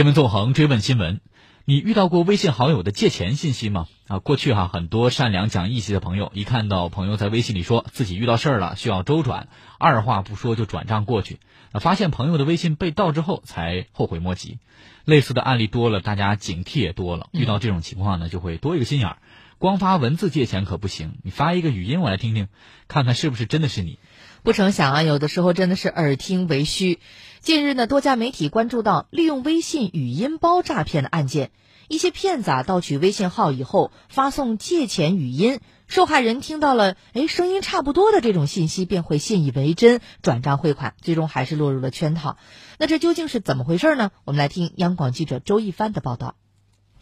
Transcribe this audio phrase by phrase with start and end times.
[0.00, 1.20] 新闻纵横追问新闻：
[1.66, 3.86] 你遇到过微信好友的借钱信息吗？
[4.08, 9.48] 啊，过去哈很多善良讲义气的朋友，一看到朋友在微信里说自己遇到事儿了需要周转，
[9.78, 11.38] 二话不说就转账过去。
[11.74, 14.58] 发现朋友的微信被盗之后，才后悔莫及。
[15.04, 17.28] 类似的案例多了，大家警惕也多了。
[17.32, 19.18] 遇到这种情况呢，就会多一个心眼儿。
[19.58, 22.48] 光发文字借钱可不行，你发一个语音我来听听，
[22.88, 23.98] 看看是不是真的是你。
[24.42, 27.00] 不成想啊，有的时候真的是耳听为虚。
[27.42, 31.52] 近日呢，多家媒体关注到利用微信语音包诈骗的案件，
[31.88, 42.36] 一些骗子啊盗取微信号以后发送借钱语音，受害人听到了哎声音差不多的这种信息，便会信以为真，转账汇款，最终还是落入了圈套。
[42.78, 44.10] 那这究竟是怎么回事呢？
[44.24, 46.34] 我们来听央广记者周一帆的报道。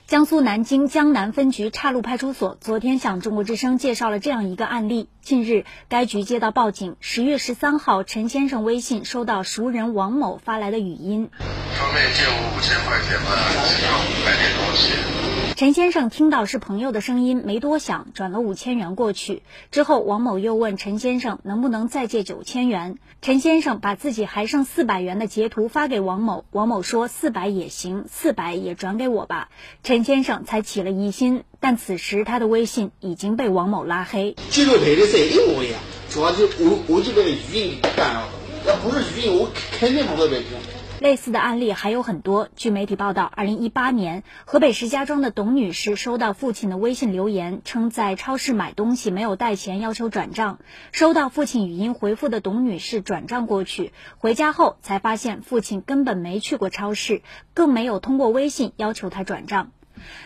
[0.09, 5.11] 江苏南京江南分局岔路派出所昨天向中国之声介绍了这样一个案例。
[5.21, 11.29] 近日，该局接到报警，十月十三号，陈先生微信收到熟人王某发来的语音。
[11.39, 13.37] 方便借我五千块钱吗？
[13.67, 15.28] 需要买点东西。
[15.59, 19.43] 陈先生听到是朋友的声音，没多想，转了五千元过去。
[19.73, 22.97] 之后，王某又问陈先生能不能再借九千元。
[23.23, 29.49] 陈先生把自己还剩四百元的截图发给王某，王某说四百也行，四百也转给我吧。
[29.83, 34.37] 陈先生才起了疑心，但此时他的微信已经被王某拉黑。
[34.51, 38.29] 记录赔的是一模一样，主要是我我这个语音干了，
[38.65, 40.78] 要不是语音，我肯定不会被骗。
[41.01, 42.49] 类似的案例还有很多。
[42.57, 50.59] 据媒体报道，二零一八年，河北石家庄的董女士收到父亲的微信留言，称在超市买东西没有带钱，要求转账。
[50.91, 57.23] 收到父亲语音回复的董女士转账过去，回家后才发现父亲根本没去过超市，
[57.55, 59.71] 更没有通过微信要求她转账。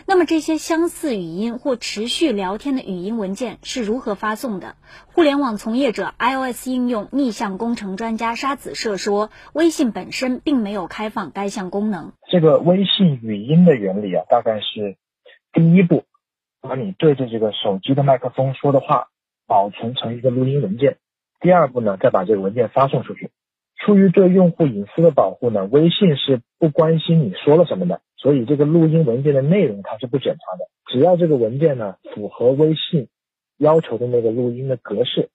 [0.05, 4.75] 那么这些相似语音或持续聊天的语音文件是如何发送的？
[5.07, 12.13] 互联网从业者、iOS 应用逆向工程专家沙子社说，微信本身并没有开放该项功能。
[12.29, 14.97] 这个微信语音的原理啊，大概是
[15.51, 16.03] 第一步，
[16.61, 19.07] 把你对着这个手机的麦克风说的话
[19.47, 20.93] 保存成一个录音文件；
[21.39, 23.29] 第二步呢，再把这个文件发送出去。
[23.75, 28.01] 出于对用户隐私的保护呢，微信是不关心你说了什么的。
[28.23, 33.09] 所以这个录音文件的内容它是不检查的，只要这个文件呢符合微信
[33.57, 35.29] 要求的那个录音的格式，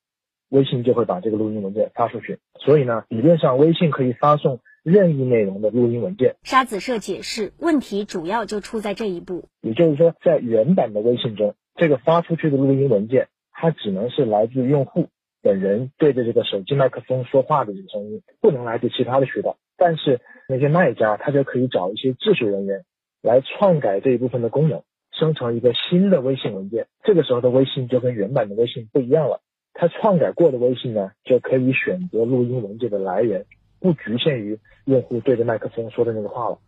[0.48, 2.38] 微信就会把这个录音文件发出去。
[2.58, 6.36] 所以呢，理论上微信可以发送任意内容的录音文件。
[6.44, 15.08] 沙子社解释，问题主要就出在这一步，也就是说，在原版的微信中，这个发出去的录音文件，它只能是来自用户
[15.42, 19.58] 本人对着这个手机麦克风说话的这个声音，不能来自其他的渠道。
[19.78, 22.84] 但是那些卖家他就可以找一些技术人员
[23.22, 26.88] 来篡改这一部分的功能，生成一个新的微信文件。
[27.04, 29.40] 这个时候的微信就跟原版的微信不一样了。
[29.72, 33.46] 他篡改过的微信呢，就可以选择录音文件的来源，
[33.78, 36.58] 不局限于用户对着麦克风说的那个话了。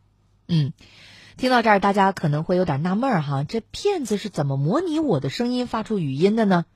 [0.48, 0.72] 嗯，
[1.37, 6.66] 听到这儿，大家可能会有点纳闷儿哈，这骗子是怎么模拟我的声音发出语音的呢？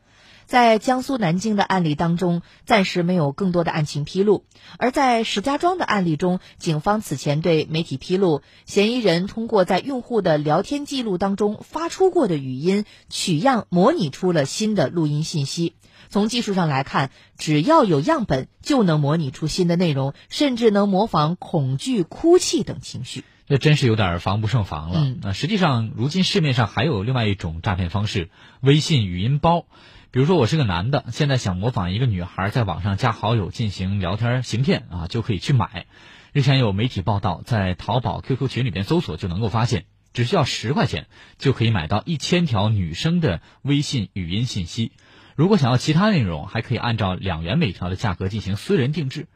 [0.46, 4.44] 在江苏南京的案例当中，暂时没有更多的案情披露；
[4.78, 15.74] 而在石家庄的案例中，警方此前对媒体披露，嫌疑人通过在用户的聊天记录当中发出过的语音取样，模拟出了新的录音信息。
[16.10, 23.24] 从技术上来看，只要有样本，就能模拟出新的内容，甚至能模仿恐惧、哭泣等情绪。
[23.46, 25.06] 这真是有点防不胜防了。
[25.20, 28.30] 那实际上，如今市面上还有另外一种诈骗方式——
[28.62, 29.66] 微信语音包。
[30.14, 35.86] 比如说我是个男的，现在想模仿一个女孩在网上加好友进行聊天行骗啊，就可以去买。
[36.32, 44.92] 日前有媒体报道，在淘宝 QQ 群里边搜索就能够发现，只需要十块钱就可以买到一千条女生的微信语音信息。
[45.34, 49.26] 如果想要其他内容，还可以按照两元每条的价格进行私人定制。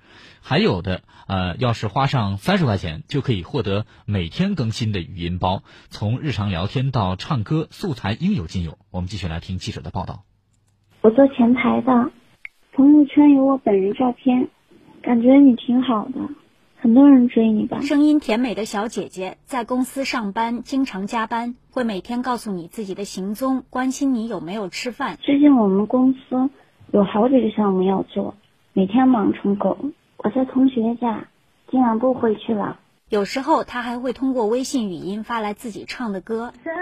[0.40, 8.78] 还有的呃，要是花上三十块钱，就可以获得每天更新的语音包，从日常聊天到唱歌，素材应有尽有。
[8.92, 10.27] 我们继续来听记者的报道。
[11.00, 12.10] 我做前台的，
[12.72, 14.48] 朋友圈有我本人照片，
[15.00, 16.20] 感觉你挺好的，
[16.80, 17.80] 很多人追你吧。
[17.80, 25.16] 声音甜美的小姐姐在公司上班，经常加班，会每天告诉你自己的行踪，关心你有没有吃饭。
[25.22, 26.50] 最近我们公司
[26.90, 28.34] 有好几个项目要做，
[28.72, 29.78] 每天忙成狗。
[30.16, 31.28] 我在同学家，
[31.70, 32.80] 今晚不回去了。
[33.08, 36.52] 有时候他还会通过微信语音发来自己唱的歌。
[36.64, 36.72] 在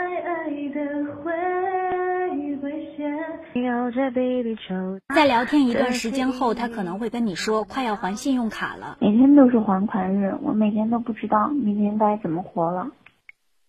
[5.24, 8.98] 聊天一段时间后，他可能会跟你说快要还信用卡了。
[9.00, 12.90] 每天都是还款日，我每天都不知道明天该怎么活了。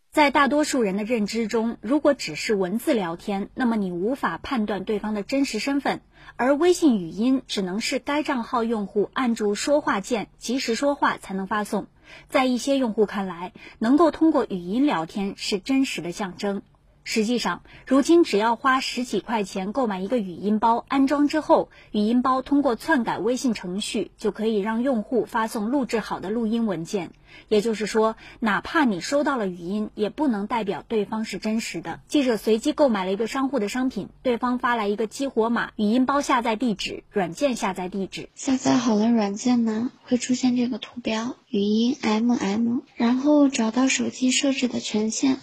[0.10, 6.02] 在大多数人的认知中，如果只是文字聊天，那么你无法判断对方的真实身份，
[6.38, 11.86] 而微信语音只能是该账号用户按住说话键，及时说话才能发送。
[12.30, 16.64] 在一些用户看来，能够通过语音聊天是真实的象征。
[17.10, 27.12] 实际上，如今只要花十几块钱购买一个语音包，安装之后，语音包通过篡改微信程序，就可以让用户发送录制好的录音文件。
[27.48, 32.02] 也就是说，哪怕你收到了语音，也不能代表对方是真实的。
[32.10, 38.28] 记者随机购买了一个商户的商品，对方发来一个激活码、语音包下载地址、软件下载地址。
[38.36, 45.38] 下载好了软件呢，会出现这个图标“语音 MM”，然后找到手机设置的权限，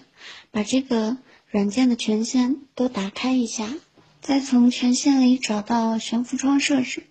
[0.50, 1.16] 把这个。
[1.54, 3.68] 软件的权限都打开一下，
[4.20, 7.04] 再从权限里找到悬浮窗设置，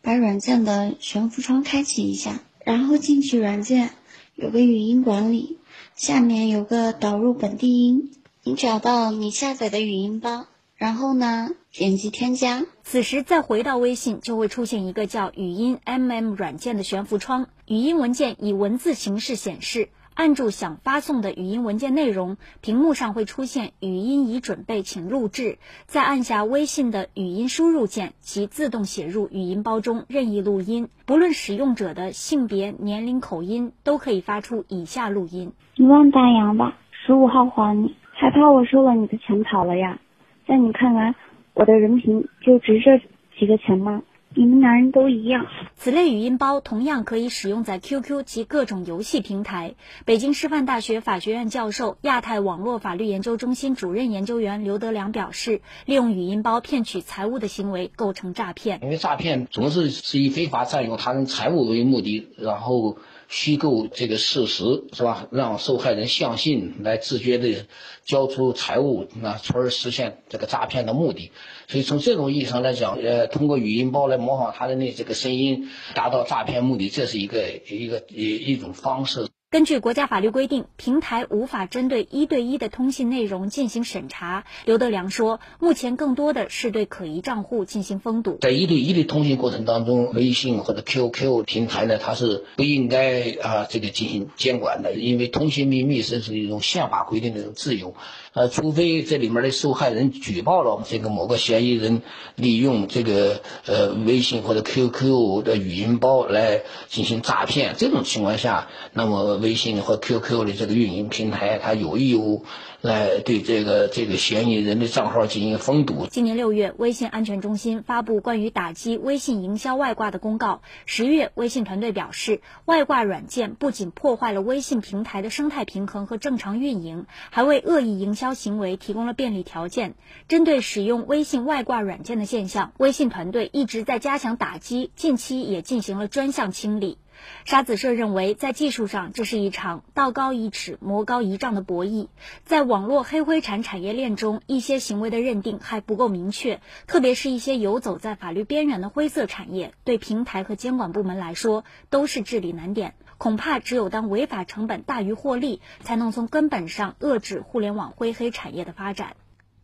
[0.00, 3.90] 把软件的悬浮窗开启一下，然后进去软件，
[4.36, 5.58] 有个语音管理，
[5.96, 8.10] 下面有个导入本地音，
[8.42, 10.46] 你找到你下载的语音包，
[10.76, 19.90] 然后呢点击添加，此时再回到微信，就会出现一个叫语音 MM 软件的悬浮窗，语音文件以文字形式显示。
[20.20, 25.56] 按住想发送的语音文件内容，屏幕上会出现“语音已准备，请录制”。
[25.88, 37.96] 再按下微信的语音输入键，即自动写入语音包中任意录音，不论使用者的性别、年龄、口音，都可以发出以下录音：“你忘打烊吧，十五号还你。
[38.12, 39.98] 还怕我收了你的钱跑了呀？
[40.46, 41.14] 在你看来，
[41.54, 42.98] 我的人品就值这
[43.38, 44.02] 几个钱吗？”
[44.36, 45.46] 你们男人都一样。
[45.76, 49.74] 此类语音包同样可以使用在 QQ 及各种游戏平台。
[50.04, 58.78] 北京师范大学法学院教授、亚太网络法律研究中心主任研究员刘德良表示，利用语音包骗取财物的行为构成诈骗。
[58.82, 62.98] 因为诈骗总是是以非法占用他人财物为目的，然后。
[63.32, 65.28] 虚构这个事实是吧？
[65.30, 67.64] 让受害人相信，来自觉的
[68.04, 71.30] 交出财物，那从而实现这个诈骗的目的。
[71.68, 79.28] 所以从这种意义上来讲，呃，通过语音包来模仿他的那这个声音，达到诈骗目的，这是一个一个一一种方式。
[79.52, 84.44] 根据国家法律规定，平台无法针对一对一的通信内容进行审查。
[84.64, 88.38] 刘德良说，目前更多的是对可疑账户进行封堵。
[88.40, 97.96] 在一对一的通信过程当中，微信或者 QQ 平台呢，它是不应该啊这个进行监管的，因为通信秘密是一种宪法规定的自由。
[98.32, 102.02] 呃，除非这里面的受害人举报了这个某个嫌疑人
[102.36, 112.44] 利用这个呃微信或者 QQ 的语音包来进行诈骗，这种情况下，那么微信和 QQ 的这个运营平台，它有义务。
[112.82, 116.06] 来对这个这个嫌疑人的账号进行封堵。
[116.10, 120.62] 今年六月，微信安全中心发布关于打击微信营销外挂的公告。
[120.86, 129.94] 十月，微信团队表示，外挂软件不仅破坏了微信平台的生态平衡和正常运营，还为恶意营销行为提供了便利条件。
[130.28, 136.98] 针对使用微信外挂软件的现象，微信团队一直在加强打击，近期也进行了专项清理。
[137.44, 142.08] 沙子社认为，在技术上，这是一场道高一尺、魔高一丈的博弈。
[142.44, 152.94] 在网络黑灰产产业链中，一些行为的认定还不够明确，特别是一些游走在法律边缘的灰色产业，对平台和监管部门来说都是治理难点。
[153.18, 159.16] 恐怕只有当违法成本大于获利，才能从根本上遏制互联网灰黑产业的发展。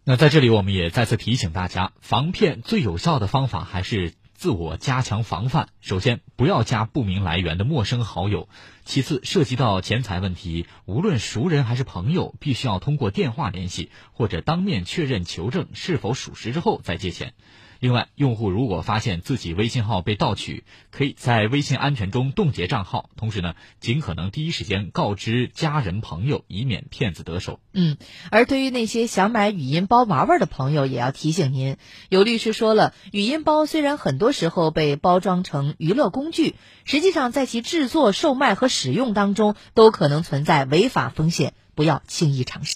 [0.04, 4.12] 那在这里，我们也再次提醒大家，防骗最有效的方法还是。
[4.36, 8.48] 自我加强防范，首先不要加不明来源的陌生好友；
[8.84, 17.32] 其次，涉及到钱财问题，无论熟人还是朋友，必须要通过电话联系或者当面确认求证是否属实之后再借钱。
[17.78, 27.60] 另外，用户如果发现自己微信号被盗取，可以在微信安全中冻结账号，同时呢，尽可能第一时间告知家人朋友，以免骗子得手。
[27.72, 27.96] 嗯，
[28.30, 31.76] 而对于那些想买语音包玩玩的朋友，也要提醒您，
[32.08, 42.74] 有律师说了，语音包虽然很多时候被包装成娱乐工具，实际上在其制作、售卖和使用当中，都可能存在违法风险，不要轻易尝试。